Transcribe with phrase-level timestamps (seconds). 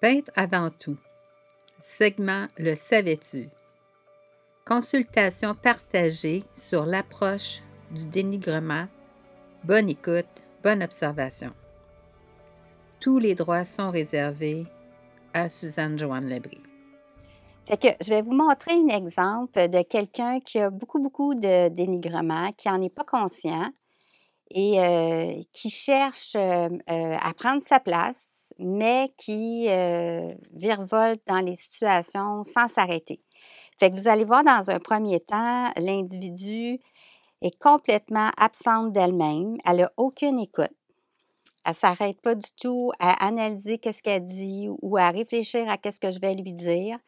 [0.00, 0.96] Peintre avant tout.
[1.82, 3.50] Segment Le savais-tu?
[4.64, 8.86] Consultation partagée sur l'approche du dénigrement.
[9.62, 10.24] Bonne écoute,
[10.64, 11.52] bonne observation.
[12.98, 14.64] Tous les droits sont réservés
[15.34, 16.62] à Suzanne Joanne Lebris.
[17.66, 21.68] Fait que je vais vous montrer un exemple de quelqu'un qui a beaucoup, beaucoup de
[21.68, 23.70] dénigrement, qui n'en est pas conscient
[24.50, 28.29] et euh, qui cherche euh, euh, à prendre sa place
[28.60, 33.20] mais qui euh, virevolte dans les situations sans s'arrêter.
[33.78, 36.78] Fait que vous allez voir dans un premier temps, l'individu
[37.42, 39.56] est complètement absente d'elle-même.
[39.64, 40.70] Elle n'a aucune écoute.
[41.64, 45.78] Elle ne s'arrête pas du tout à analyser qu'est-ce qu'elle dit ou à réfléchir à
[45.78, 46.98] qu'est-ce que je vais lui dire.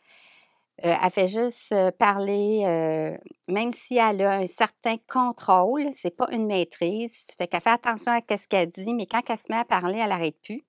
[0.85, 3.17] Euh, elle fait juste euh, parler, euh,
[3.49, 7.13] même si elle a un certain contrôle, c'est pas une maîtrise.
[7.39, 9.99] Fait qu'elle fait attention à ce qu'elle dit, mais quand elle se met à parler,
[9.99, 10.65] elle n'arrête plus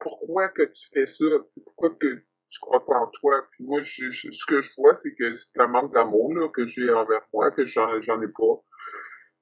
[0.00, 1.24] pourquoi que tu fais ça?
[1.64, 3.46] pourquoi que tu crois pas en toi?
[3.52, 6.66] Puis moi, je, ce que je vois, c'est que c'est un manque d'amour là, que
[6.66, 8.64] j'ai envers moi, que j'en, j'en ai pas.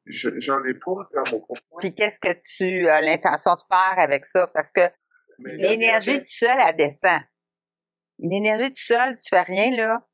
[0.06, 1.80] j'en ai pas d'amour pour moi.
[1.80, 4.48] Puis qu'est-ce que tu as l'intention de faire avec ça?
[4.52, 4.90] Parce que
[5.38, 7.20] l'énergie tout seul, elle descend.
[8.18, 10.06] L'énergie tout seul, tu fais rien, là,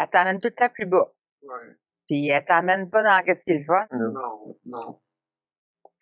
[0.00, 1.14] elle t'emmène tout le temps plus bas.
[1.42, 1.76] Ouais.
[2.08, 3.86] Puis elle t'emmène pas dans ce qu'il va.
[3.92, 5.00] Non, non.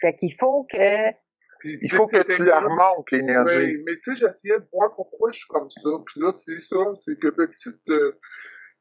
[0.00, 1.10] Fait qu'il faut que
[1.64, 3.56] il faut que tu la remontes, l'énergie.
[3.56, 5.90] Oui, mais tu sais, j'essayais de voir pourquoi je suis comme ça.
[6.06, 8.18] Puis là, c'est ça, c'est que petite, euh,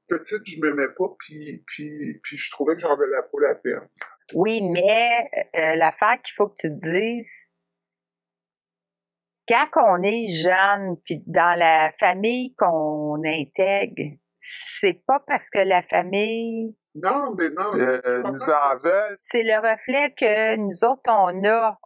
[0.07, 3.87] petite, je m'aimais pas, puis, puis, puis je trouvais que j'en valais pas la peine.
[4.33, 7.49] Oui, mais euh, l'affaire qu'il faut que tu te dises,
[9.47, 15.81] quand on est jeune, puis dans la famille qu'on intègre, c'est pas parce que la
[15.81, 17.71] famille non, mais non.
[17.75, 19.17] Euh, nous en veulent.
[19.21, 21.77] C'est le reflet que nous autres, on a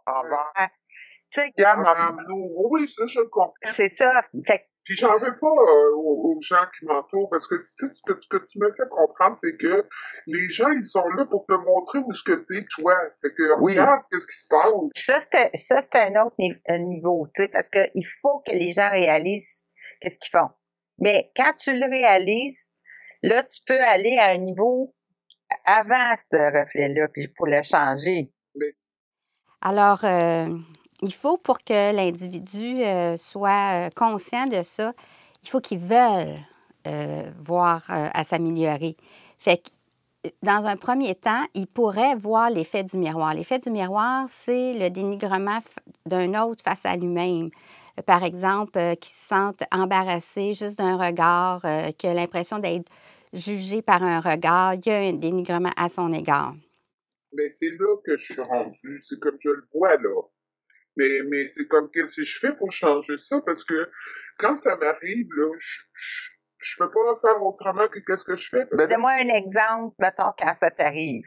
[1.38, 3.52] envers oui, ça, je comprends.
[3.62, 4.22] C'est ça.
[4.46, 8.02] Fait puis j'en veux pas euh, aux, gens qui m'entourent parce que tu sais, ce
[8.02, 9.88] que, que, tu me fais comprendre, c'est que
[10.26, 12.94] les gens, ils sont là pour te montrer où ce que t'es, toi.
[13.22, 15.20] Fait que regarde qu'est-ce qui se passe.
[15.54, 16.36] Ça, c'est un autre
[16.84, 19.64] niveau, tu sais, parce qu'il faut que les gens réalisent
[20.00, 20.50] qu'est-ce qu'ils font.
[20.98, 22.70] Mais quand tu le réalises,
[23.22, 24.94] là, tu peux aller à un niveau
[25.64, 28.30] avant ce reflet-là, puis pour le changer.
[29.62, 30.48] Alors, euh,
[31.02, 34.92] il faut pour que l'individu euh, soit euh, conscient de ça,
[35.42, 36.38] il faut qu'il veuille
[36.86, 38.96] euh, voir à s'améliorer.
[39.38, 43.34] Fait que, dans un premier temps, il pourrait voir l'effet du miroir.
[43.34, 45.58] L'effet du miroir, c'est le dénigrement
[46.06, 47.50] d'un autre face à lui-même.
[48.06, 51.60] Par exemple, qui se sente embarrassé juste d'un regard,
[51.98, 52.90] qui a l'impression d'être
[53.34, 54.74] jugé par un regard.
[54.74, 56.54] Il y a un dénigrement à son égard.
[57.34, 59.02] Mais c'est là que je suis rendu.
[59.04, 60.22] C'est comme je le vois là.
[60.96, 63.40] Mais, mais c'est comme, qu'est-ce que je fais pour changer ça?
[63.44, 63.90] Parce que
[64.38, 65.80] quand ça m'arrive, là, je,
[66.58, 68.66] je peux pas faire autrement que qu'est-ce que je fais.
[68.72, 71.26] Donne-moi un exemple, mettons, quand ça t'arrive.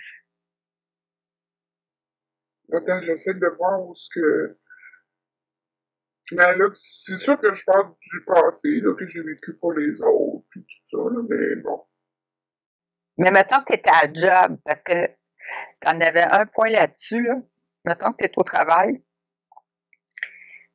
[2.72, 4.60] Attends, j'essaie de voir où ce que...
[6.32, 10.02] Mais là, c'est sûr que je parle du passé, là, que j'ai vécu pour les
[10.02, 11.86] autres, puis tout ça, là, mais bon.
[13.18, 17.24] Mais mettons que tu étais à job, parce que tu en avais un point là-dessus,
[17.24, 17.36] là.
[17.86, 19.02] Mettons que tu es au travail,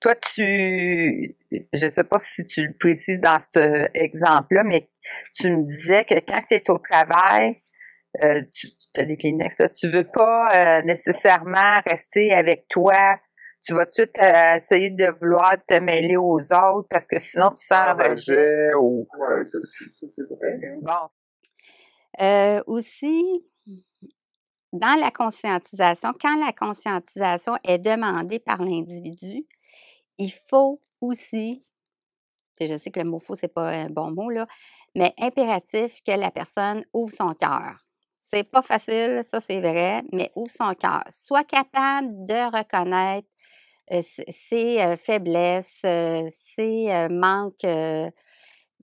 [0.02, 4.90] toi, tu, je ne sais pas si tu le précises dans cet exemple-là, mais
[5.32, 7.62] tu me disais que quand tu es au travail,
[8.22, 13.18] euh, tu as des Kleenex, là, tu veux pas euh, nécessairement rester avec toi.
[13.64, 17.64] Tu vas tout euh, essayer de vouloir te mêler aux autres parce que sinon tu
[17.64, 19.06] sens rejet ou.
[19.19, 20.58] Ouais, c'est vrai.
[20.82, 22.64] Bon.
[22.66, 23.46] aussi,
[24.72, 29.46] dans la conscientisation, quand la conscientisation est demandée par l'individu,
[30.19, 31.65] il faut aussi,
[32.61, 34.47] je sais que le mot faux, c'est pas un bon mot, là,
[34.95, 37.84] mais impératif que la personne ouvre son cœur.
[38.17, 41.03] C'est pas facile, ça c'est vrai, mais ouvre son cœur.
[41.11, 43.28] Soit capable de reconnaître
[44.00, 47.65] ses faiblesses, ses manques.
[47.65, 48.12] Il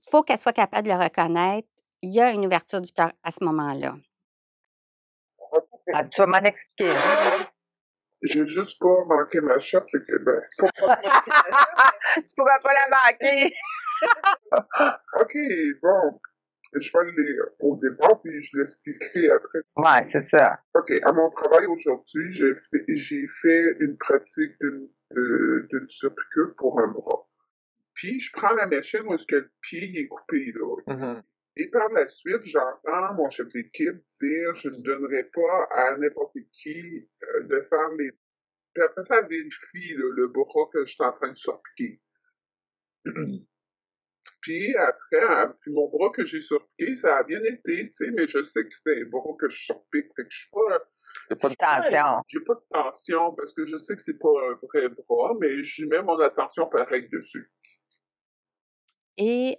[0.08, 1.68] faut qu'elle soit capable de le reconnaître.
[2.02, 3.96] Il y a une ouverture du cœur à ce moment-là.
[5.92, 6.94] Ah, tu vas m'en expliquer.
[8.22, 10.40] J'ai juste pas manqué ma shot, c'est que ben.
[10.58, 13.54] tu pourras pas la manquer.
[15.20, 15.36] ok,
[15.82, 16.20] bon.
[16.72, 19.58] Je vais aller au départ, puis je l'expliquerai après.
[19.76, 20.60] Ouais, c'est ça.
[20.74, 27.26] OK, à mon travail aujourd'hui, j'ai fait, une pratique d'une, d'une surpiqûre pour un bras.
[27.94, 30.76] Puis, je prends la machine où est-ce que le pied est coupé, là.
[30.86, 31.22] Mm-hmm.
[31.60, 36.38] Et par la suite, j'entends mon chef d'équipe dire je ne donnerai pas à n'importe
[36.54, 38.12] qui euh, de faire les.
[38.72, 41.98] Puis après ça, vérifie le bras que je suis en train de sortir.
[44.40, 48.26] Puis après, puis mon bras que j'ai surpiqué, ça a bien été, tu sais, mais
[48.26, 50.82] je sais que c'est un bras que je surpique, fait que je suis pas...
[51.28, 52.22] J'ai pas de tension.
[52.28, 55.62] J'ai pas de tension parce que je sais que c'est pas un vrai bras, mais
[55.62, 57.50] j'y mets mon attention pareil dessus.
[59.22, 59.58] Et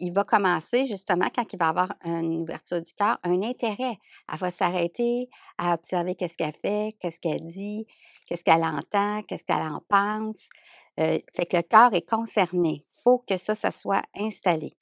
[0.00, 3.98] il va commencer justement, quand il va avoir une ouverture du cœur, un intérêt.
[4.32, 7.86] Elle va s'arrêter à observer qu'est-ce qu'elle fait, qu'est-ce qu'elle dit,
[8.26, 10.48] qu'est-ce qu'elle entend, qu'est-ce qu'elle en pense.
[10.96, 12.82] Fait que le cœur est concerné.
[12.84, 14.76] Il faut que ça, ça soit installé.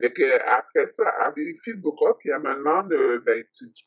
[0.00, 3.22] Fait que après ça, elle vérifie le bras, puis elle me demande euh,
[3.52, 3.84] tu, tu,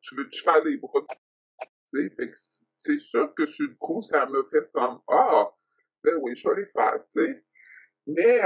[0.00, 1.00] tu veux-tu faire les bras?
[1.90, 2.32] Fait
[2.74, 5.50] c'est sûr que sur le coup, ça me fait comme Ah,
[6.04, 7.44] ben oui, je vais les faire, tu sais.
[8.06, 8.40] Mais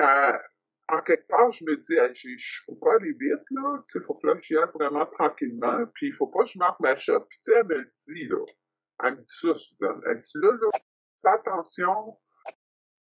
[0.89, 3.85] en quelque part, je me dis, je ne pas aller vite, là.
[3.95, 5.87] Il faut que j'y aille vraiment tranquillement.
[5.95, 7.21] Puis il faut pas que je marque ma shot.
[7.21, 8.45] Puis tu elle me le dit, là.
[9.05, 10.01] Elle me dit ça, Suzanne.
[10.07, 10.71] Elle dit là, là,
[11.23, 12.19] fais attention,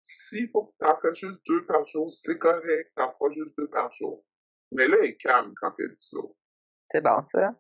[0.02, 3.32] s'il faut que tu en fasses juste deux par jour, c'est correct, tu en feras
[3.34, 4.24] juste deux par jour.
[4.72, 6.18] Mais là, elle est calme quand elle dit ça.
[6.90, 7.54] C'est bon, ça.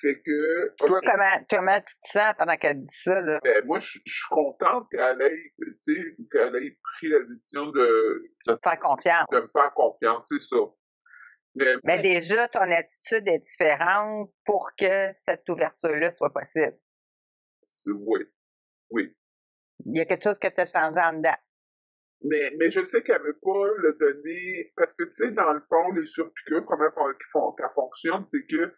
[0.00, 0.74] Fait que.
[0.76, 3.40] Toi, comment, comment tu te sens pendant qu'elle dit ça, là?
[3.42, 8.30] Ben, moi, je suis contente qu'elle ait, tu sais, qu'elle ait pris la décision de.
[8.46, 9.24] De faire confiance.
[9.32, 10.56] De faire confiance, c'est ça.
[11.54, 16.76] Mais, Mais déjà, ton attitude est différente pour que cette ouverture-là soit possible.
[17.86, 18.20] Oui.
[18.90, 19.16] Oui.
[19.86, 21.36] Il y a quelque chose que tu as changé en dedans.
[22.22, 25.52] Mais, mais je sais qu'elle ne veut pas le donner, parce que, tu sais, dans
[25.52, 28.74] le fond, les surpiqûres, comment qu'elles fonctionnent, c'est que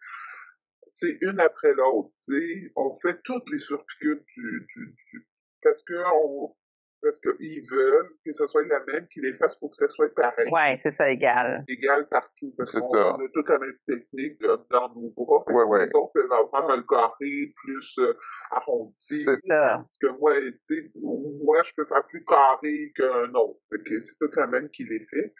[0.91, 2.71] c'est une après l'autre, tu sais.
[2.75, 5.27] On fait toutes les surpiqûres du, du, du
[5.61, 6.55] parce que on,
[7.01, 10.13] parce qu'ils veulent que ce soit la même, qu'ils les fassent pour que ça soit
[10.13, 10.49] pareil.
[10.51, 11.63] Oui, c'est ça, égal.
[11.67, 12.53] Égal partout.
[12.57, 15.43] Parce qu'on on a toute la même technique dans nos bras.
[15.47, 15.79] Oui, oui.
[15.85, 18.13] Les autres peuvent avoir un carré plus euh,
[18.51, 18.93] arrondi.
[19.23, 19.77] C'est ça.
[19.77, 20.33] Parce que moi,
[20.67, 23.59] tu sais, moi, je peux faire plus carré qu'un autre.
[23.71, 25.33] C'est toute la même qui les fait.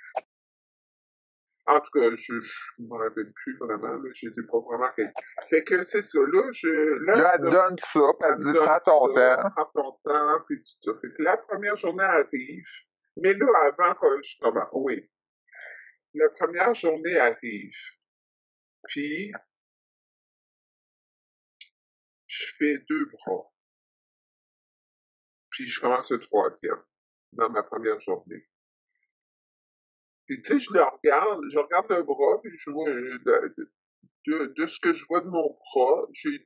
[1.69, 4.89] En tout cas, je ne me rappelle plus vraiment, j'étais pas vraiment
[5.48, 7.06] Fait que c'est ça, là, je...
[7.06, 9.50] Là, là elle donne ça, puis elle dit, prends ton temps.
[9.56, 11.00] Prends ton temps, puis tout ça.
[11.00, 12.66] Fait que la première journée arrive,
[13.18, 15.07] mais là, avant que je commence, oui.
[16.16, 17.77] La première journée arrive,
[18.88, 19.31] puis
[22.25, 23.54] je fais deux bras.
[25.51, 26.81] Puis je commence le troisième
[27.33, 28.48] dans ma première journée.
[30.30, 33.18] Tu sais, je le regarde, je regarde le bras, puis je vois, euh,
[34.28, 36.46] de, de, ce que je vois de mon bras, j'ai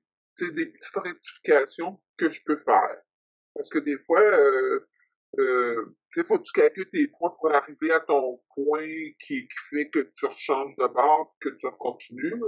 [0.51, 2.97] des petites rectifications que je peux faire.
[3.53, 4.87] Parce que des fois, euh,
[5.37, 8.87] euh, tu sais, faut que tu calcules tes points pour arriver à ton point
[9.19, 12.41] qui, qui fait que tu rechanges de bord, que tu continues.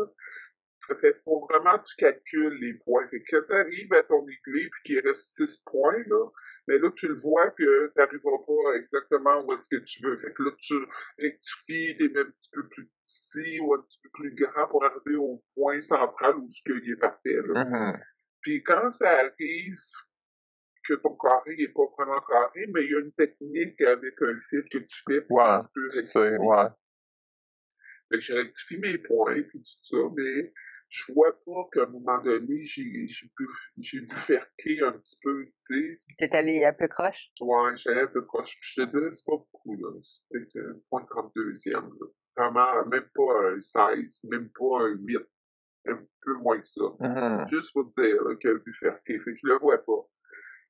[0.88, 3.08] Ça fait, faut vraiment que tu calcules les points.
[3.10, 6.30] Fait que quand tu arrives à ton aiguille puis qu'il reste 6 points, là,
[6.68, 10.18] mais là, tu le vois que tu n'arriveras pas exactement où est-ce que tu veux.
[10.18, 10.74] Fait que là, tu
[11.20, 14.84] rectifies, t'es même un petit peu plus petit ou un petit peu plus grand pour
[14.84, 17.38] arriver au point central où ce qu'il est parfait.
[17.46, 17.64] Là.
[17.64, 18.04] Mm-hmm.
[18.42, 19.78] Puis quand ça arrive
[20.88, 24.40] que ton carré n'est pas vraiment carré, mais il y a une technique avec un
[24.50, 26.38] fil que tu fais pour ouais, tu peux rectifier.
[26.38, 26.68] Ouais.
[28.10, 30.54] Fait que j'ai rectifié mes points puis tout ça, mais
[30.96, 33.48] je vois pas qu'à un moment donné, j'ai, j'ai pu,
[33.80, 36.00] j'ai dû faire quai un petit peu, tu sais.
[36.18, 37.32] T'es allé un peu croche?
[37.42, 38.56] Ouais, j'allais un peu croche.
[38.62, 39.90] Je te dirais, c'est pas beaucoup, là.
[40.32, 42.08] C'était un point 32e, là.
[42.38, 43.62] Vraiment, même pas un
[43.96, 45.18] 16, même pas un 8.
[45.88, 46.82] Un peu moins que ça.
[46.82, 47.50] Mm-hmm.
[47.50, 49.20] Juste pour te dire, là, qu'il a pu faire quai.
[49.20, 50.08] Fait que je le vois pas.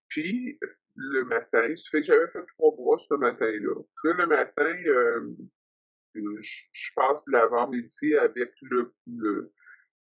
[0.10, 0.60] Puis,
[0.96, 3.76] le matin, ça fait que j'avais fait trois bras ce matin-là.
[3.76, 5.36] Puis le matin, euh,
[6.16, 6.22] je,
[6.72, 9.54] je passe l'avant-midi avec le, le,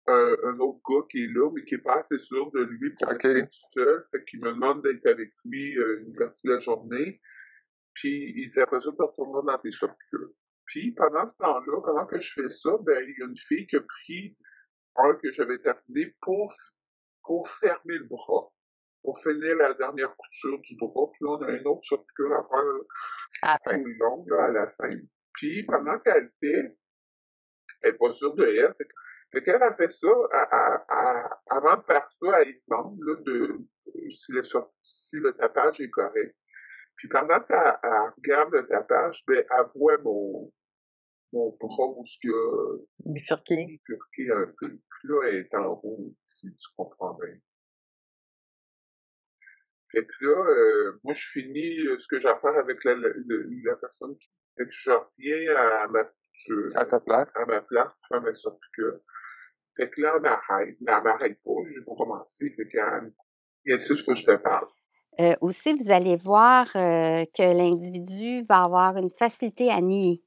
[0.07, 2.91] un, un, autre gars qui est là, mais qui est pas assez sûr de lui
[2.91, 3.39] pour okay.
[3.39, 4.07] être tout seul.
[4.11, 7.21] Fait qu'il me demande d'être avec lui euh, une partie de la journée.
[7.95, 10.31] Puis il dit après ça, tu retourneras dans tes structures.
[10.67, 13.67] Puis pendant ce temps-là, pendant que je fais ça, ben il y a une fille
[13.67, 14.37] qui a pris
[14.97, 16.55] un que j'avais terminé pour,
[17.23, 18.51] pour fermer le bras.
[19.03, 21.11] Pour finir la dernière couture du bras.
[21.13, 22.75] Puis là, on a une autre structure à faire
[23.43, 24.97] à longue là, à la fin.
[25.35, 26.77] Puis pendant qu'elle fait,
[27.83, 28.75] elle n'est pas sûre de elle.
[28.79, 28.89] Fait fait
[29.43, 33.59] qu'elle a fait ça, à, à, avant de faire ça, elle demande là, de,
[34.11, 34.43] si, le,
[34.83, 36.37] si le tapage est correct.
[36.97, 37.77] Puis pendant qu'elle
[38.17, 40.53] regarde le tapage, ben, elle voit mon,
[41.33, 43.67] mon bras où ce que bifurqué.
[43.67, 44.69] bifurqué un peu.
[44.69, 47.35] Puis là, elle est en haut, si tu comprends bien.
[49.91, 53.09] Fait que là, euh, moi, je finis ce que j'ai à faire avec la, la,
[53.65, 54.17] la personne.
[54.57, 56.11] Fait que je reviens à ma,
[56.75, 57.37] à ta place.
[57.37, 58.71] À ma place pour faire sortie
[59.77, 60.77] fait que là, arrête.
[60.81, 61.51] Mais elle m'arrête pas.
[61.87, 62.51] Pas commencé.
[62.51, 64.67] Fait ça, faut que je te parle.
[65.21, 70.23] Euh, aussi, vous allez voir euh, que l'individu va avoir une facilité à nier,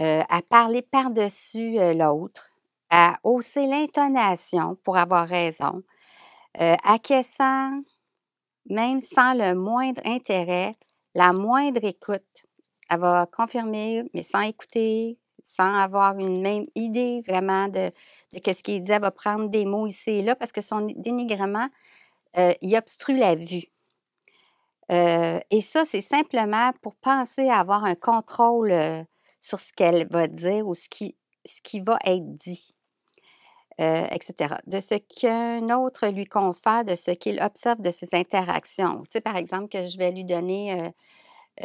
[0.00, 2.50] euh, à parler par-dessus l'autre,
[2.90, 5.82] à hausser l'intonation pour avoir raison,
[6.58, 7.82] acquiescent,
[8.68, 10.74] même sans le moindre intérêt,
[11.14, 12.46] la moindre écoute.
[12.90, 17.92] Elle va confirmer, mais sans écouter, sans avoir une même idée vraiment de,
[18.32, 18.92] de ce qu'il dit.
[18.92, 21.68] Elle va prendre des mots ici et là parce que son dénigrement,
[22.36, 23.64] il obstrue la vue.
[24.90, 28.72] et ça, c'est simplement pour penser à avoir un contrôle
[29.40, 32.74] sur ce qu'elle va dire ou ce qui, ce qui va être dit,
[33.78, 34.54] etc.
[34.66, 39.02] De ce qu'un autre lui confère, de ce qu'il observe de ses interactions.
[39.04, 40.92] Tu sais, par exemple, que je vais lui donner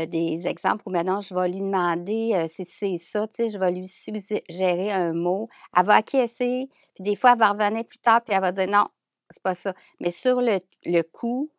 [0.08, 3.72] des exemples où maintenant je vais lui demander si c'est ça, tu sais, je vais
[3.72, 5.50] lui suggérer un mot.
[5.76, 8.68] Elle va acquiescer, puis des fois, elle va revenir plus tard, puis elle va dire
[8.68, 8.88] non,
[9.30, 9.74] c'est pas ça.
[10.00, 11.50] Mais sur le, le coup,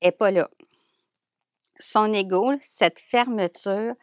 [0.00, 0.48] elle n'est pas là.
[1.80, 3.94] Son ego, cette fermeture,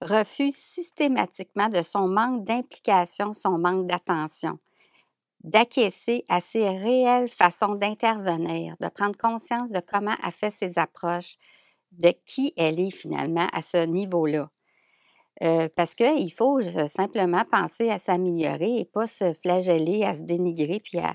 [0.00, 4.58] refuse systématiquement de son manque d'implication, son manque d'attention,
[5.44, 11.36] d'acquiescer à ses réelles façons d'intervenir, de prendre conscience de comment elle fait ses approches,
[11.92, 14.50] de qui elle est finalement à ce niveau-là.
[15.42, 20.78] Euh, parce qu'il faut simplement penser à s'améliorer et pas se flageller, à se dénigrer,
[20.78, 21.14] puis à,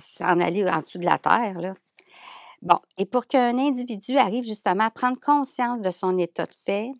[0.00, 1.74] s'en aller en dessous de la terre.
[2.62, 6.92] Bon, et pour qu'un individu arrive justement à prendre conscience de son état de fait,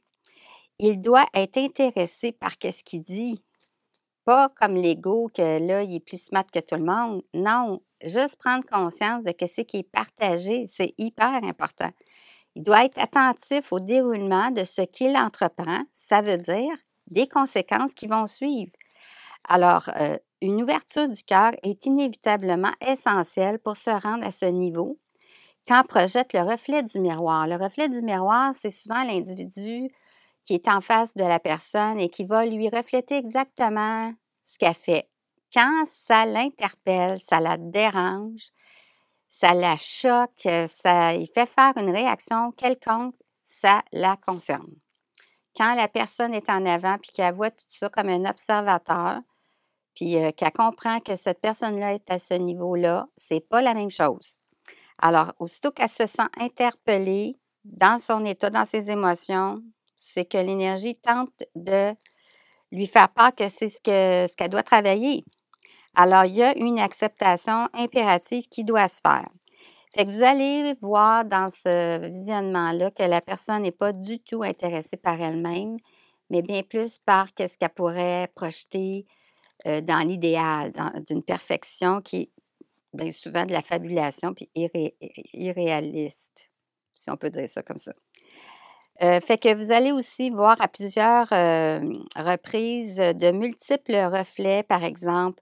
[0.79, 3.43] il doit être intéressé par ce qu'il dit.
[4.25, 7.23] Pas comme l'ego que là, il est plus smart que tout le monde.
[7.33, 11.91] Non, juste prendre conscience de ce qui est partagé, c'est hyper important.
[12.55, 16.75] Il doit être attentif au déroulement de ce qu'il entreprend, ça veut dire
[17.09, 18.73] des conséquences qui vont suivre.
[19.49, 24.99] Alors, euh, une ouverture du cœur est inévitablement essentielle pour se rendre à ce niveau
[25.67, 27.47] quand projette le reflet du miroir.
[27.47, 29.91] Le reflet du miroir, c'est souvent l'individu
[30.45, 34.75] qui est en face de la personne et qui va lui refléter exactement ce qu'elle
[34.75, 35.09] fait.
[35.53, 38.51] Quand ça l'interpelle, ça la dérange,
[39.41, 44.73] ça la choque, ça il fait faire une réaction quelconque, ça la concerne.
[45.57, 49.19] Quand la personne est en avant puis qu'elle voit tout ça comme un observateur,
[49.95, 54.41] puis qu'elle comprend que cette personne-là est à ce niveau-là, c'est pas la même chose.
[54.99, 59.63] Alors, aussitôt qu'elle se sent interpellée dans son état, dans ses émotions,
[59.97, 61.93] c'est que l'énergie tente de
[62.71, 63.81] lui faire part que c'est ce
[64.37, 65.25] qu'elle doit travailler.
[65.95, 69.29] Alors, il y a une acceptation impérative qui doit se faire.
[69.95, 74.43] Fait que vous allez voir dans ce visionnement-là que la personne n'est pas du tout
[74.43, 75.77] intéressée par elle-même,
[76.31, 79.07] mais bien plus par ce qu'elle pourrait projeter
[79.67, 80.73] euh, dans l'idéal,
[81.07, 82.31] d'une perfection qui est
[82.93, 84.51] bien souvent de la fabulation puis
[85.33, 86.51] irréaliste,
[86.95, 87.93] si on peut dire ça comme ça.
[89.03, 91.81] Euh, fait que vous allez aussi voir à plusieurs euh,
[92.17, 95.41] reprises de multiples reflets, par exemple,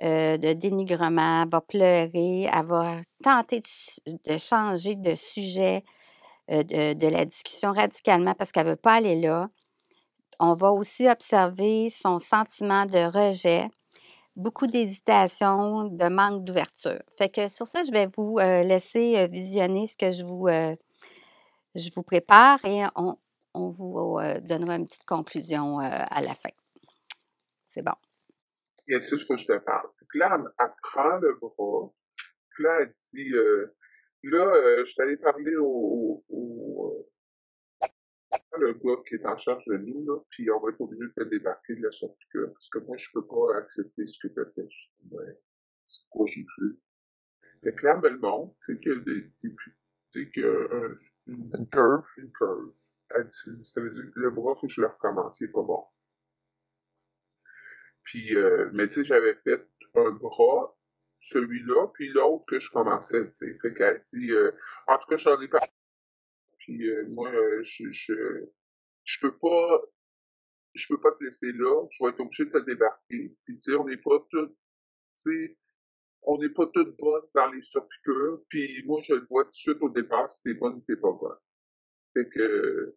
[0.00, 3.60] de dénigrement, va pleurer, elle va tenter
[4.06, 5.84] de, changer de sujet
[6.48, 9.48] de, de, la discussion radicalement parce qu'elle ne veut pas aller là.
[10.40, 13.68] On va aussi observer son sentiment de rejet,
[14.36, 17.02] beaucoup d'hésitation, de manque d'ouverture.
[17.18, 20.46] Fait que sur ça, je vais vous euh, laisser euh, visionner ce que je vous,
[20.46, 20.76] euh,
[21.74, 23.16] je vous prépare et on,
[23.54, 26.50] vous donnera une petite conclusion à la fin.
[27.66, 28.07] C'est bon.
[28.88, 29.88] Et c'est ce que je te parle.
[30.14, 31.92] là, elle prend le bras,
[32.50, 33.30] puis là, elle dit,
[34.24, 36.24] là, je t'allais parler au,
[38.58, 41.24] le gars qui est en charge de nous, là, puis on va être obligé de
[41.24, 44.32] te débarquer de la sorte que, parce que moi, je peux pas accepter ce que
[44.32, 44.68] tu as fait.
[45.84, 46.76] c'est quoi j'ai fait.
[47.62, 49.56] Fait que là, elle me c'est qu'il y a des, des
[50.10, 52.04] c'est y a une, une curve.
[52.18, 52.72] Une curve.
[53.62, 55.84] Ça veut dire que le bras, faut que je le recommence, c'est pas bon.
[58.08, 60.74] Puis, euh, mais tu sais, j'avais fait un bras,
[61.20, 63.58] celui-là, puis l'autre que je commençais, tu sais.
[63.60, 64.50] Fait qu'elle dit, euh,
[64.86, 65.60] en tout cas, j'en ai pas
[66.58, 68.46] puis euh, moi, euh, je, je,
[69.04, 69.82] je peux pas,
[70.74, 71.86] je peux pas te laisser là.
[71.90, 73.34] Je vais être obligé de te débarquer.
[73.44, 74.56] Puis tu sais, on n'est pas toutes, tu
[75.14, 75.58] sais,
[76.22, 78.42] on n'est pas toutes bonnes dans les surpiqûres.
[78.48, 80.96] Puis moi, je le vois tout de suite au départ si t'es bonne ou t'es
[80.96, 81.38] pas bonne.
[82.14, 82.96] Fait que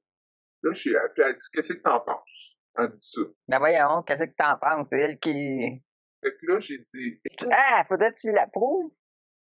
[0.63, 2.57] là, j'ai appelé, elle dit, qu'est-ce que t'en penses?
[2.77, 3.21] Elle dit ça.
[3.47, 4.89] Ben voyons, qu'est-ce que t'en penses?
[4.89, 5.83] C'est elle qui.
[6.21, 7.21] Fait que là, j'ai dit.
[7.51, 8.91] Ah, faudrait que tu l'approuves?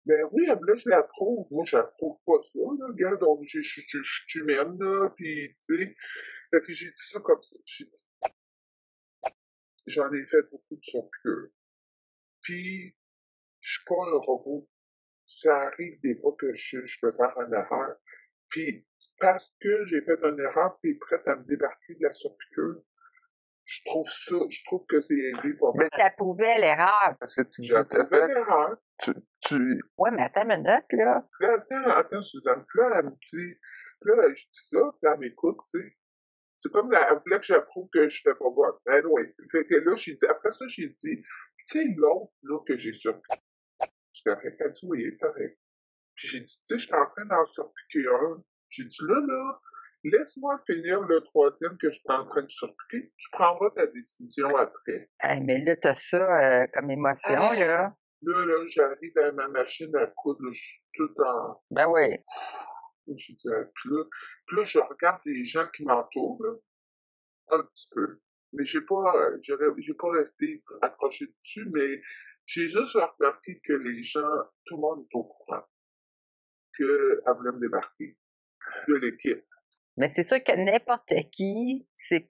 [0.05, 1.47] Ben oui, là, je l'approuve.
[1.51, 2.87] Moi, je l'approuve pas ça, là.
[2.87, 5.95] Regarde, donc, je suis humaine, là, puis, tu sais.
[6.49, 7.55] Fait que j'ai dit ça comme ça.
[7.65, 8.05] J'ai dit,
[9.87, 11.47] j'en ai fait beaucoup de son cœur.
[12.41, 12.95] Puis,
[13.59, 14.69] je suis pas un robot.
[15.25, 17.97] ça arrive des fois que je, je peux faire une erreur.
[18.49, 18.87] Puis,
[19.19, 22.81] parce que j'ai fait une erreur, tu es prête à me débarquer de la surpiqûre.
[23.67, 25.75] Je trouve ça, je trouve que c'est aidé pour.
[25.75, 25.89] Mais
[26.57, 27.17] l'erreur.
[27.19, 28.77] Parce que tu approuvé fait, l'erreur.
[29.03, 29.13] tu,
[29.45, 31.27] tu, Ouais, mais attends une minute, là.
[31.41, 32.63] Là, attends, attends, Suzanne.
[32.65, 33.59] Puis là, elle me dit,
[33.99, 35.97] puis là, je dis ça, puis elle m'écoute, tu sais.
[36.59, 38.73] C'est comme la, elle voulait que j'approuve que je bonne.
[38.85, 39.35] Ben ouais.
[39.51, 42.93] Fait que là, j'ai dit, après ça, j'ai dit, tu sais, l'autre, là, que j'ai
[42.93, 43.37] surpiqué.
[44.13, 44.55] C'est correct.
[44.59, 45.59] Elle dit, oui, il est correct.
[46.15, 48.41] Puis j'ai dit, tu sais, j'étais en train d'en surpiquer un.
[48.69, 49.59] J'ai dit, là, là,
[50.11, 53.11] laisse-moi finir le troisième que je suis en train de surpiquer.
[53.17, 55.09] Tu prendras ta décision après.
[55.21, 57.55] Hey, mais là, t'as ça euh, comme émotion, Ah.
[57.55, 57.95] là.
[58.23, 62.17] Là, là, j'arrive à ma machine à coudre, je suis tout en, Ben oui.
[63.15, 64.03] J'ai dit, euh, puis là,
[64.47, 66.53] puis là, je regarde les gens qui m'entourent, là,
[67.57, 68.19] un petit peu.
[68.53, 69.37] Mais j'ai pas, euh,
[69.77, 72.01] j'ai pas resté accroché dessus, mais
[72.47, 74.27] j'ai juste remarqué que les gens,
[74.65, 75.63] tout le monde est au courant
[76.75, 78.17] qu'elle voulait me débarquer
[78.87, 79.45] de l'équipe.
[79.97, 82.29] Mais c'est sûr que n'importe qui, c'est,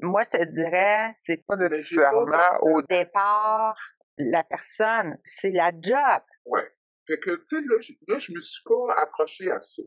[0.00, 3.76] moi, je te dirais, c'est pas nécessairement au départ
[4.18, 6.22] la personne, c'est la job.
[6.46, 6.68] Ouais.
[7.06, 9.82] Fait que, tu sais, là, je- là, je me suis pas accroché à ça.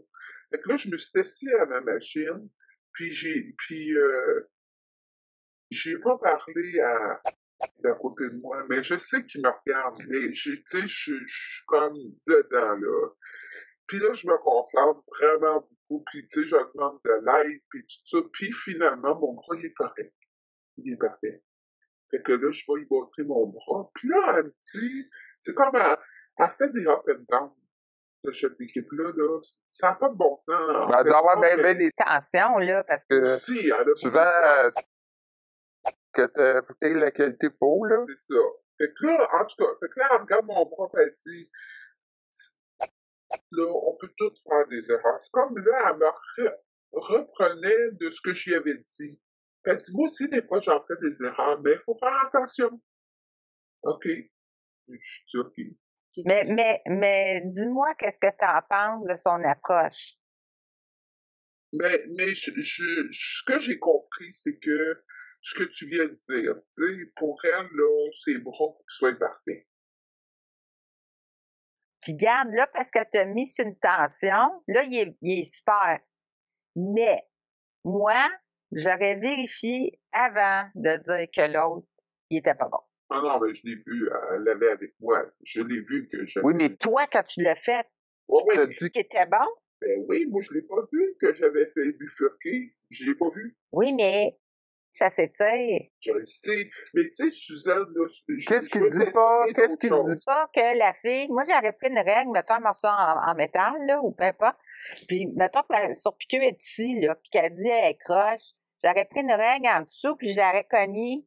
[0.51, 2.49] Fait que là, je me suis assis à ma machine,
[2.93, 4.49] puis j'ai, puis, euh,
[5.71, 7.21] j'ai pas parlé à,
[7.83, 11.25] d'à côté de moi, mais je sais qu'il me regarde, mais tu sais, je, je
[11.25, 11.97] suis comme
[12.27, 13.09] dedans, là.
[13.89, 17.81] Puis là, je me concentre vraiment beaucoup, puis tu sais, je demande de l'aide, puis
[17.81, 20.13] tout ça, puis finalement, mon bras, il est correct.
[20.77, 21.43] Il est parfait.
[22.12, 25.55] Fait que là, je vais lui montrer mon bras, puis là, elle me dit, c'est
[25.55, 25.98] comme, elle,
[26.38, 27.51] elle fait des up and down
[28.25, 29.39] de cette équipe-là, là.
[29.67, 30.50] Ça n'a pas de bon sens.
[30.50, 34.19] en Ben, elle doit avoir bien, des Attention, là, parce que Si, elle a souvent,
[34.22, 34.69] euh,
[36.13, 38.05] que t'as la qualité peau, là.
[38.08, 38.39] C'est ça.
[38.77, 41.50] Fait que là, en tout cas, fait que là, elle regarde mon prof, elle dit,
[43.51, 45.20] là, on peut tous faire des erreurs.
[45.20, 46.58] C'est comme là, elle me re-
[46.91, 49.20] reprenait de ce que j'y avais dit.
[49.65, 52.82] Elle dit, moi aussi, des fois, j'en fais des erreurs, mais il faut faire attention.
[53.84, 54.08] OK?
[54.88, 54.95] Je
[55.28, 55.56] dis, OK.
[56.26, 60.15] Mais, mais, mais dis-moi, qu'est-ce que tu en penses de son approche?
[61.71, 65.04] Mais, mais je, je, ce que j'ai compris, c'est que
[65.41, 68.97] ce que tu viens de dire, tu sais, pour elle, là, ses bras, faut qu'ils
[68.97, 69.67] soient parfaits.
[72.01, 75.43] Puis garde, là, parce qu'elle t'a mis sur une tension, là, il est, il est
[75.43, 75.99] super.
[76.75, 77.23] Mais,
[77.83, 78.29] moi,
[78.71, 81.88] j'aurais vérifié avant de dire que l'autre,
[82.29, 82.79] il était pas bon.
[83.09, 85.25] Ah non, mais je l'ai vu, elle l'avait avec moi.
[85.43, 86.45] Je l'ai vu que j'avais.
[86.45, 87.85] Oui, mais Toi, quand tu l'as fait,
[88.27, 89.45] Ouais, ouais, t'as mais- dit qui était bon?
[89.81, 92.75] ben oui, moi, je l'ai pas vu que j'avais fait bifurquer.
[92.91, 93.57] Je l'ai pas vu.
[93.71, 94.38] Oui, mais
[94.99, 95.81] ça s'étire.
[96.01, 96.69] Je le sais.
[96.93, 99.45] Mais tu sais, Suzanne, là, je- Qu'est-ce qu'il dit pas?
[99.55, 100.21] Qu'est-ce qu'il dit?
[100.25, 103.73] Pas que la fille, moi j'aurais pris une règle, mettons un morceau en, en métal,
[103.88, 104.57] là, ou peu importe.
[105.07, 108.51] Puis mettons que la surpiqûre est ici, là, puis qu'elle dit elle est croche.
[108.83, 111.25] J'aurais pris une règle en dessous, puis je l'aurais cognée.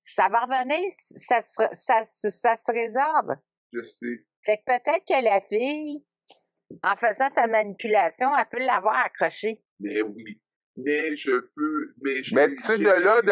[0.00, 3.34] Ça va revenir, ça se, ça, ça se résorbe.
[3.72, 4.24] Je sais.
[4.44, 6.04] Fait que peut-être que la fille,
[6.84, 9.62] en faisant sa manipulation, elle peut l'avoir accrochée.
[9.80, 10.40] Mais oui.
[10.84, 11.94] Mais je peux.
[12.02, 13.26] Mais, je- Mais tu sais, de là, de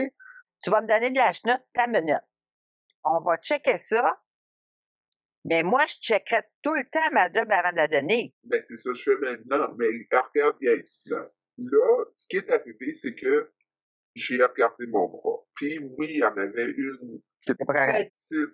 [0.00, 0.10] dire,
[0.62, 2.16] Tu vas me donner de la chenoute ta minute.
[3.04, 4.20] On va checker ça.
[5.44, 8.34] Mais moi, je checkerai tout le temps ma job avant de la donner.
[8.44, 9.72] Ben, c'est ça que je fais maintenant.
[9.78, 11.28] Mais regarde bien Suzanne.
[11.58, 13.52] Là, ce qui est arrivé, c'est que
[14.14, 15.44] j'ai regardé mon bras.
[15.54, 18.50] Puis oui, il y en avait une petite.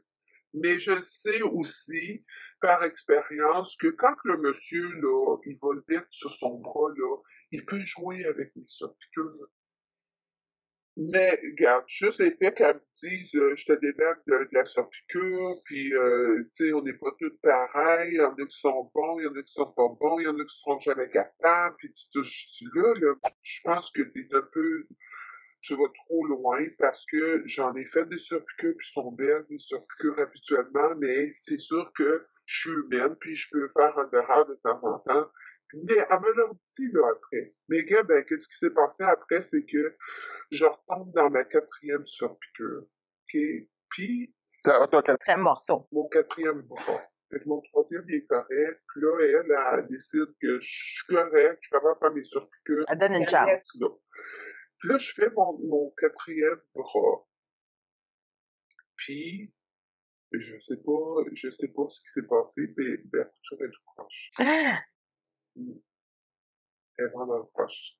[0.54, 2.24] Mais je sais aussi,
[2.60, 7.16] par expérience, que quand le monsieur, là, il va le mettre sur son bras, là,
[7.52, 9.48] il peut jouer avec les surpiqûres.
[10.96, 15.62] Mais, regarde, juste le fait qu'elle me dise, euh, je te débarque de, la surpiqûre,
[15.64, 18.90] puis, euh, tu sais, on n'est pas tous pareils, il y en a qui sont
[18.94, 20.78] bons, il y en a qui sont pas bons, il y en a qui seront
[20.80, 24.86] jamais capables, puis tu touches là, là, je pense que t'es un peu,
[25.62, 29.60] tu vas trop loin parce que j'en ai fait des surpiqûres qui sont belles, des
[29.60, 34.46] surpiqûres habituellement, mais c'est sûr que je suis humaine, puis je peux faire un erreur
[34.46, 35.30] de temps en temps.
[35.74, 37.54] Mais elle me l'a dit, là, après.
[37.68, 39.96] Mais gars, ben, qu'est-ce qui s'est passé après, c'est que
[40.50, 42.82] je retombe dans ma quatrième surpiqûre.
[42.82, 43.40] OK?
[43.90, 44.34] Puis,
[45.02, 45.88] quel- Très morceau.
[45.92, 47.00] mon quatrième bras.
[47.30, 48.82] Fait que mon troisième, il est correct.
[48.92, 52.84] Puis là, elle, elle décide que je suis correct, je de faire mes surpiqûres.
[52.88, 53.64] Elle donne une chance.
[54.78, 57.26] Puis là, je fais mon, mon quatrième bras.
[58.96, 59.52] Puis,
[60.32, 63.82] je sais pas, je sais pas ce qui s'est passé, mais la couture est tout
[63.96, 64.30] proche.
[65.56, 67.96] Est vraiment proche.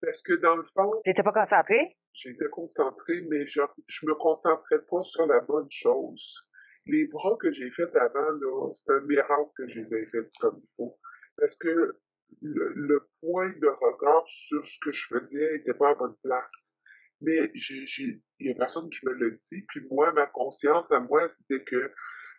[0.00, 1.96] Parce que dans le fond, T'étais pas concentré?
[2.12, 6.46] j'étais concentré, mais je, je me concentrais pas sur la bonne chose.
[6.86, 10.30] les bras que j'ai faits avant, là, c'est un miracle que je les ai faits
[10.40, 10.98] comme il faut.
[11.36, 11.98] Parce que
[12.42, 16.74] le, point de regard sur ce que je faisais n'était pas à bonne place.
[17.20, 19.62] Mais il y a personne qui me l'a dit.
[19.68, 21.92] Puis moi, ma conscience à moi, c'était que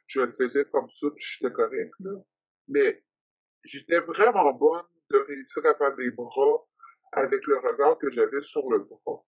[0.07, 2.11] je le faisais comme ça, puis j'étais correct, là.
[2.69, 3.03] Mais
[3.63, 6.65] j'étais vraiment bonne de réussir à faire des bras
[7.13, 9.23] avec le regard que j'avais sur le bras.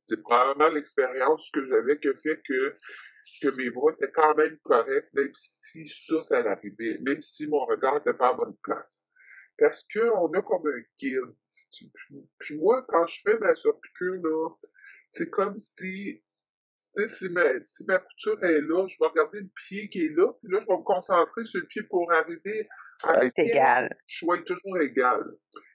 [0.00, 2.74] C'est probablement l'expérience que j'avais qui fait que,
[3.42, 7.64] que mes bras étaient quand même corrects, même si ça, ça arrivait, même si mon
[7.64, 9.06] regard n'était pas à bonne place.
[9.58, 11.34] Parce qu'on a comme un guide.
[12.38, 14.48] Puis moi, quand je fais ma surpiqûre, là,
[15.08, 16.22] c'est comme si,
[17.06, 20.32] si ma, si ma couture est là, je vais regarder le pied qui est là,
[20.40, 22.68] puis là, je vais me concentrer sur le pied pour arriver
[23.04, 23.96] à être égal.
[24.06, 25.24] Je être toujours égal.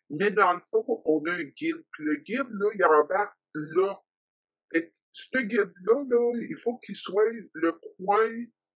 [0.10, 1.84] Mais dans le fond, on a un guide.
[1.92, 4.00] Puis le guide, là, il embarque là.
[4.74, 8.30] Et ce guide-là, là, il faut qu'il soit le coin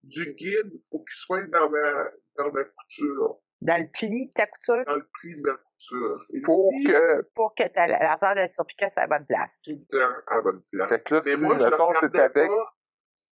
[0.04, 3.42] du guide, faut qu'il soit dans ma, dans ma couture.
[3.62, 4.86] Dans le pli de ta couture?
[4.86, 6.26] Dans le pli de ma couture.
[6.46, 7.22] pour que...
[7.34, 9.64] Pour que ta largeur de surpiqueur soit à bonne place.
[9.66, 10.90] Tout le temps à bonne place.
[10.90, 12.50] Fait que là, Mais si, moi, je regardais avec...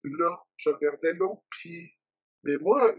[0.04, 1.94] Là, je regardais l'autre pied.
[2.44, 2.94] Mais moi,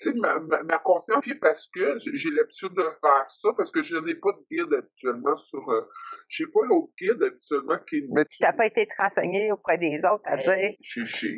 [0.00, 3.82] tu sais, ma, ma, ma, conscience, parce que j'ai l'habitude de faire ça, parce que
[3.82, 5.68] je n'ai pas de guide habituellement sur...
[5.70, 5.88] Euh,
[6.28, 8.06] j'ai pas l'autre guide habituellement qui...
[8.10, 10.74] Mais tu n'as pas été renseigné auprès des autres à dire...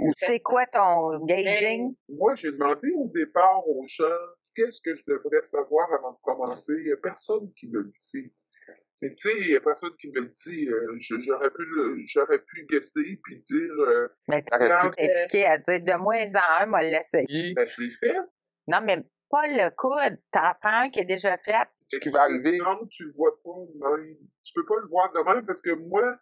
[0.00, 1.94] Ou c'est quoi ton gauging?
[2.08, 4.04] Moi, j'ai demandé au départ aux gens
[4.54, 6.72] qu'est-ce que je devrais savoir avant de commencer?
[6.78, 8.32] Il n'y a personne qui me le dit.
[9.02, 10.68] Mais tu sais, il n'y a personne qui me le dit.
[10.68, 13.72] Euh, j'aurais pu j'aurais pu guesser puis dire.
[13.78, 17.54] Euh, mais t'aurais pu t'impliquer à dire de moins en un, moi l'essayer.
[17.54, 18.16] Ben, je l'ai fait.
[18.66, 20.20] Non, mais pas le coude.
[20.32, 21.68] T'en prends un qui est déjà fait.
[21.88, 22.58] Ce qui va arriver.
[22.58, 25.70] Non, tu le vois pas de Tu peux pas le voir de même parce que
[25.70, 26.18] moi,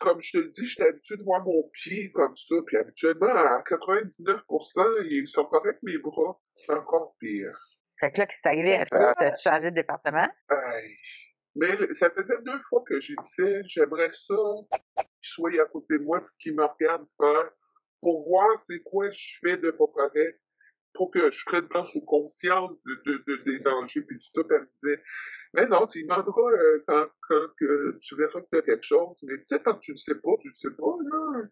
[0.00, 2.54] comme je te le dis, j'étais habitué de voir mon pied comme ça.
[2.66, 6.40] Puis habituellement, à 99%, ils sont corrects mes bras.
[6.56, 7.58] C'est encore pire.
[8.00, 8.84] Fait que là, qu'est-ce qui arrivé?
[8.90, 10.28] T'as changé de département?
[11.58, 14.36] Mais ça faisait deux fois que j'ai dit j'aimerais ça
[14.96, 17.50] qu'il soit à côté de moi et qu'il me regarde faire
[18.00, 20.40] pour voir c'est quoi je fais de pas correct
[20.94, 24.42] pour que je prenne sous conscience de, de, des dangers puis tout ça.
[24.50, 25.02] Elle me disait,
[25.54, 29.16] mais non, tu demanderas euh, quand, quand que tu verras que tu as quelque chose.
[29.22, 30.96] Mais tu sais, quand tu ne sais pas, tu ne sais pas.
[31.10, 31.42] Là.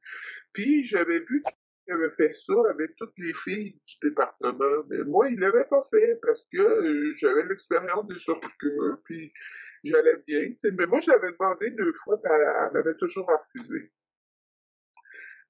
[0.52, 4.84] Puis j'avais vu qu'il avait fait ça avec toutes les filles du département.
[4.88, 8.98] Mais moi, il l'avait pas fait parce que euh, j'avais l'expérience des surpiqûres.
[9.04, 9.32] Puis
[9.84, 10.48] j'allais bien.
[10.72, 13.92] Mais moi, je l'avais demandé deux fois, puis elle, m'avait toujours refusé.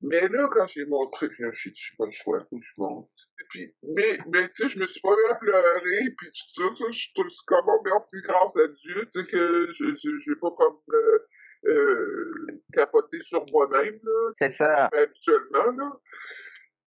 [0.02, 2.72] Mais là, quand j'ai montré, puis j'ai dit, j'ai pas le choix, faut que je
[2.76, 3.10] monte.
[3.40, 6.76] Et puis, mais, mais tu sais, je me suis pas mis à pleurer, puis tout
[6.76, 7.12] ça, je suis
[7.46, 11.26] comme, oh, merci, grâce à Dieu, tu sais, que j'ai pas comme euh,
[11.66, 12.30] euh,
[12.74, 14.30] capoté sur moi-même, là.
[14.34, 14.88] C'est ça.
[14.92, 15.92] Habituellement, là.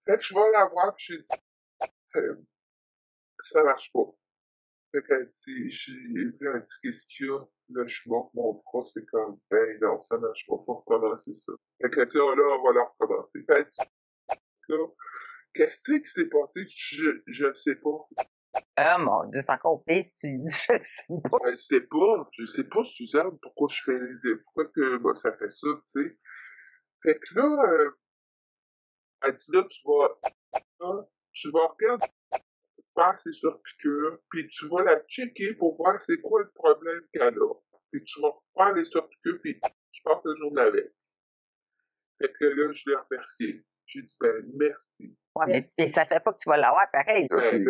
[0.05, 2.35] Fait que je vais la voir, puis j'ai dit, euh,
[3.41, 4.05] ça marche pas.
[4.91, 7.41] Fait qu'elle dit, j'ai vu, elle dit, qu'est-ce qu'il y a?
[7.71, 11.53] Là, je monte mon bras, c'est comme, ben non, ça marche pas, faut recommencer ça.
[11.83, 13.45] Fait qu'elle dit, oh là, on va la recommencer.
[13.47, 14.75] Fait elle dit,
[15.55, 16.67] qu'est-ce qui s'est passé?
[16.69, 18.07] Je, je ne sais pas?
[18.77, 21.39] Ah, mon Dieu, c'est encore pire si tu dis, je sais pas.
[21.51, 25.51] Je sais pas, je sais pas, Suzanne, pourquoi je fais, pourquoi que, bah, ça fait
[25.51, 26.19] ça, tu sais.
[27.03, 27.91] Fait que là, euh,
[29.23, 30.19] elle dit, là, tu vas,
[30.81, 32.07] là, tu vas regarder
[32.99, 37.39] faire ses surpiqûres, puis tu vas la checker pour voir c'est quoi le problème qu'elle
[37.39, 37.55] a.
[37.93, 39.61] Puis tu vas faire les surpiqûres, puis
[39.93, 40.91] tu passes le jour de la veille.
[42.21, 43.65] Fait que là, je l'ai remercié.
[43.87, 45.17] J'ai dit, ben, merci.
[45.35, 47.27] Ouais, mais, ça fait pas que tu vas l'avoir pareil.
[47.31, 47.65] Ben, c'est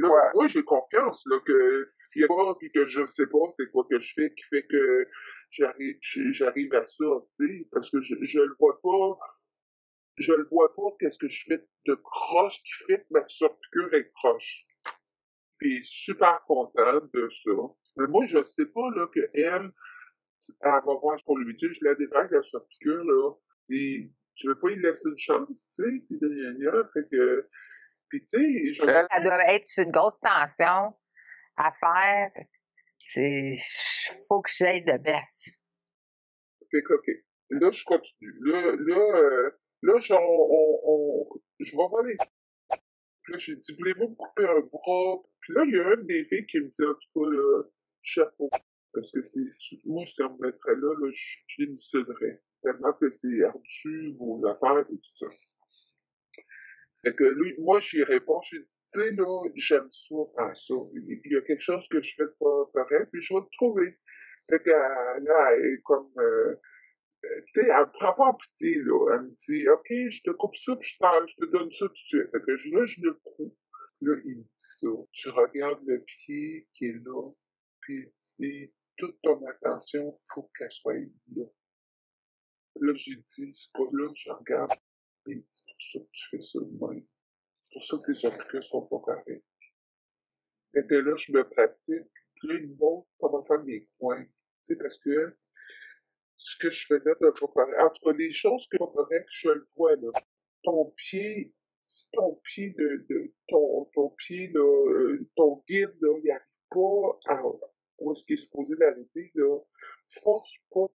[0.00, 0.30] quoi?
[0.34, 3.86] Moi, j'ai confiance, là, que, y a pas, puis que je sais pas c'est quoi
[3.88, 5.08] que je fais qui fait que
[5.50, 5.96] j'arrive,
[6.32, 7.04] j'arrive à ça,
[7.36, 9.18] tu sais, parce que je, je le vois pas,
[10.20, 13.94] je le vois pas qu'est-ce que je fais de croche qui fait que ma surpiqûre
[13.94, 14.66] est croche.
[15.58, 17.50] Puis super contente de ça.
[17.96, 19.72] Mais moi, je sais pas, là, que elle,
[20.60, 23.34] elle va voir ce qu'on lui dit, je la débarque la surpiqûre, là.
[23.66, 27.48] Puis, tu veux pas lui laisser une chance, tu sais, puis de fait que,
[28.08, 28.84] puis tu sais, je...
[28.84, 30.94] Ça doit être une grosse tension
[31.56, 32.30] à faire.
[32.98, 33.54] C'est,
[34.28, 35.62] faut que j'aille de baisse.
[36.70, 37.08] Fait que, ok.
[37.50, 38.34] Là, je continue.
[38.44, 39.50] Là, là, euh,
[39.82, 42.16] Là, genre, on, on, je vais les...
[43.22, 45.22] Puis là, j'ai dit, voulez-vous couper un bras?
[45.40, 47.62] Puis là, il y a une des filles qui me dit, en tout cas, là,
[48.02, 48.50] chapeau.
[48.92, 49.40] Parce que c'est,
[49.84, 52.42] moi, si on me mettrait là, là, je, je démissionnerais.
[52.62, 55.26] Tellement que c'est ardu, vos affaires et tout ça.
[56.98, 60.74] C'est que lui, moi, j'y réponds, j'ai dit, tu sais, là, j'aime ça, ça.
[60.92, 63.98] Il y a quelque chose que je fais pas puis je vais le trouver.
[64.50, 66.56] Fait que là, elle est comme, euh,
[67.22, 69.14] tu sais, elle prend pas en pitié, là.
[69.14, 71.92] Elle me dit, OK, je te coupe ça, puis je, je te donne ça tout
[71.92, 72.30] de suite.
[72.30, 73.56] Fait que là, je le coupe.
[74.02, 74.86] Là, il me dit ça.
[75.12, 77.32] Je regarde le pied qui est là,
[77.80, 81.44] puis il dit, toute ton attention, faut qu'elle soit là.
[82.80, 84.72] Là, j'ai dit, c'est pas là, je regarde.
[85.26, 87.06] Et c'est pour ça que tu fais ça de même.
[87.62, 89.44] C'est pour ça que les applications sont pas corrects.
[90.74, 94.24] Et que là, je me pratique, puis là, il me montre comment faire mes coins.
[94.24, 94.30] Tu
[94.62, 95.36] sais, parce que
[96.42, 99.94] ce que je faisais de correct, entre les choses que pas correctes, je le vois,
[99.96, 100.10] là.
[100.62, 101.52] Ton pied,
[102.12, 107.34] ton pied de, de ton, ton pied, là, euh, ton guide, là, il arrive pas
[107.34, 107.42] à,
[107.98, 109.58] où est-ce qu'il est supposé l'arrêter, là.
[110.22, 110.86] Force pas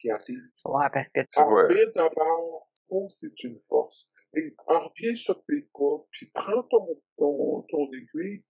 [0.00, 0.42] qui arrive.
[0.64, 1.68] Ouais, parce que tu vois.
[1.94, 4.08] d'abord, oh, c'est une force.
[4.34, 8.42] Et reviens sur tes pas, puis prends ton, ton, ton aiguille,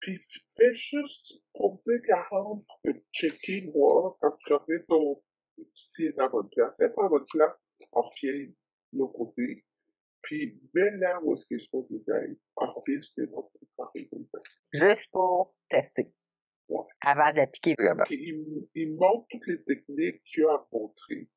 [0.00, 0.18] puis
[0.56, 2.64] fais juste pour dire 40,
[3.12, 5.22] checker, moi, quand tu ferais ton,
[5.72, 6.78] si est à bonne place.
[6.80, 7.54] Elle pas à bonne place,
[7.92, 8.46] reviens
[8.92, 9.64] de l'autre côté,
[10.22, 14.08] puis mets là où est-ce qu'il est supposé être, reviens sur l'autre côté.
[14.72, 16.12] Juste pour tester.
[16.68, 16.84] Ouais.
[17.00, 18.04] Avant d'appliquer vraiment.
[18.10, 21.28] Il, il montre toutes les techniques qu'il a à montrer.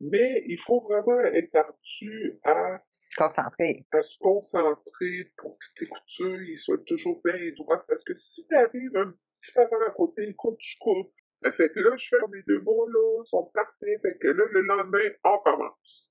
[0.00, 2.82] Mais il faut vraiment être ardu à
[3.16, 3.86] concentrer.
[3.92, 7.84] À se concentrer pour que tes coutures ils soient toujours bien droites.
[7.86, 11.12] Parce que si t'arrives un petit avant à côté, écoute, je coupe.
[11.42, 14.00] Fait là, je mes deux mots, là, sont parfaits.
[14.02, 16.10] Fait que là, le lendemain, on commence.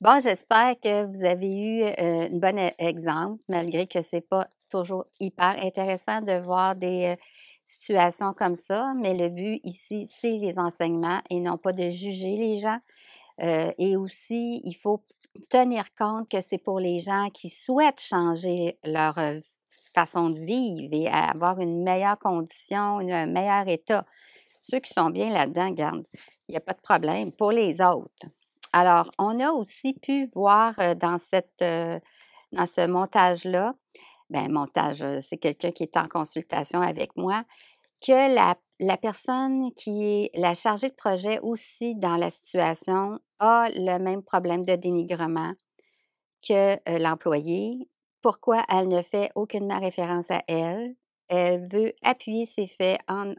[0.00, 4.46] Bon, j'espère que vous avez eu euh, un bon e-, exemple, malgré que c'est pas
[4.70, 7.16] toujours hyper intéressant de voir des euh,
[7.64, 12.36] situations comme ça, mais le but ici, c'est les enseignements et non pas de juger
[12.36, 12.78] les gens.
[13.40, 15.02] Euh, et aussi, il faut
[15.50, 19.40] tenir compte que c'est pour les gens qui souhaitent changer leur euh,
[19.96, 24.04] façon de vivre et avoir une meilleure condition, un meilleur état.
[24.60, 26.04] Ceux qui sont bien là-dedans, garde,
[26.48, 27.32] il n'y a pas de problème.
[27.32, 28.26] Pour les autres.
[28.72, 31.64] Alors, on a aussi pu voir dans, cette,
[32.52, 33.74] dans ce montage-là
[34.30, 37.44] ben, montage, c'est quelqu'un qui est en consultation avec moi,
[38.04, 43.68] que la, la, personne qui est la chargée de projet aussi dans la situation a
[43.74, 45.52] le même problème de dénigrement
[46.46, 47.88] que l'employé.
[48.26, 50.96] Pourquoi elle ne fait aucunement référence à elle?
[51.28, 53.34] Elle veut appuyer ses faits en,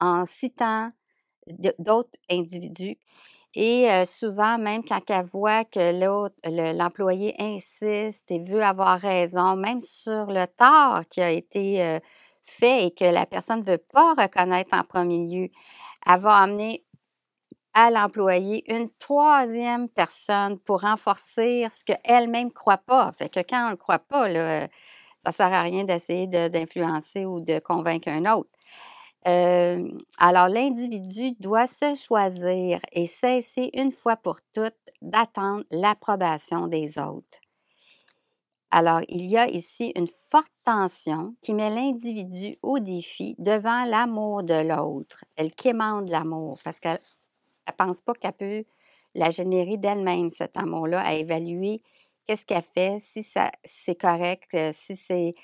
[0.00, 0.90] en citant
[1.78, 2.98] d'autres individus
[3.54, 9.78] et souvent, même quand elle voit que l'autre, l'employé insiste et veut avoir raison, même
[9.78, 12.00] sur le tort qui a été
[12.42, 15.48] fait et que la personne ne veut pas reconnaître en premier lieu,
[16.04, 16.84] elle va amener
[17.86, 18.08] à
[18.68, 23.12] une troisième personne pour renforcer ce qu'elle-même ne croit pas.
[23.12, 24.68] Fait que quand on ne croit pas, là,
[25.24, 28.50] ça ne sert à rien d'essayer d'influencer ou de convaincre un autre
[29.24, 37.40] alors, l'individu doit se choisir et cesser une fois pour toutes d'attendre l'approbation des autres.
[38.70, 44.42] Alors, il y a ici une forte tension qui met l'individu au défi devant l'amour
[44.42, 45.24] de l'autre.
[45.36, 47.00] Elle quémande l'amour parce qu'elle
[47.68, 48.64] ne pense pas qu'elle peut
[49.14, 51.82] la générer d'elle-même, cet amour-là, à évaluer
[52.26, 55.34] qu'est-ce qu'elle fait, si c'est correct, si c'est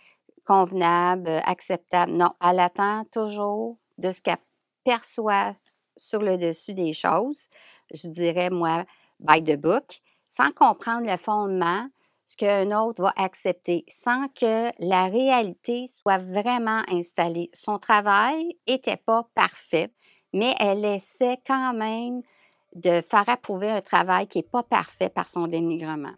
[0.44, 2.12] convenable, euh, acceptable.
[2.12, 4.36] Non, elle attend toujours de ce qu'elle
[4.84, 5.52] perçoit
[5.96, 7.48] sur le dessus des choses,
[7.92, 8.84] je dirais, moi,
[9.20, 11.88] by the book, sans comprendre le fondement,
[12.26, 17.50] ce qu'un autre va accepter, sans que la réalité soit vraiment installée.
[17.52, 19.92] Son travail n'était pas parfait,
[20.34, 22.20] mais elle essaie quand même
[22.74, 26.14] de faire approuver un travail qui n'est pas parfait par son dénigrement.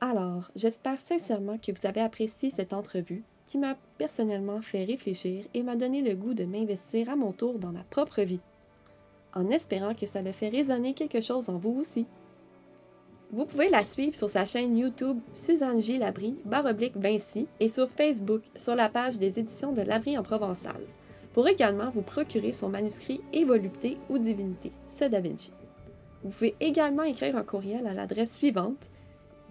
[0.00, 5.62] Alors, j'espère sincèrement que vous avez apprécié cette entrevue qui m'a personnellement fait réfléchir et
[5.62, 8.40] m'a donné le goût de m'investir à mon tour dans ma propre vie,
[9.34, 12.06] en espérant que ça le fait résonner quelque chose en vous aussi.
[13.32, 15.98] Vous pouvez la suivre sur sa chaîne YouTube Suzanne J.
[15.98, 20.82] Labrie, baroblique Vinci, et sur Facebook sur la page des éditions de Labrie en Provençal,
[21.32, 25.52] pour également vous procurer son manuscrit Et volupté ou divinité, ce Da Vinci.
[26.22, 28.90] Vous pouvez également écrire un courriel à l'adresse suivante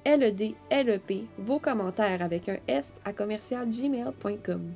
[0.05, 4.73] LED, LEP, vos commentaires avec un S à commercialgmail.com.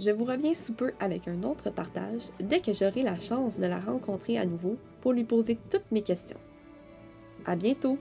[0.00, 3.66] Je vous reviens sous peu avec un autre partage dès que j'aurai la chance de
[3.66, 6.40] la rencontrer à nouveau pour lui poser toutes mes questions.
[7.44, 7.98] À bientôt!